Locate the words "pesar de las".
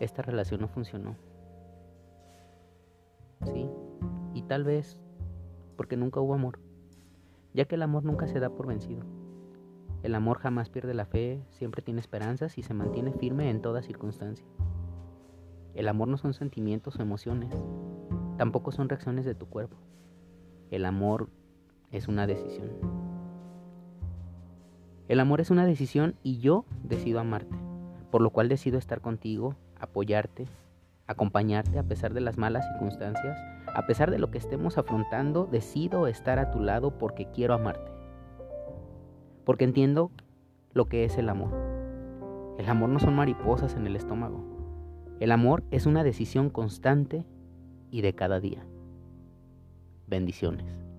31.82-32.38